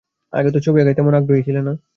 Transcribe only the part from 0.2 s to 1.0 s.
আগে তো ছবি আঁকায়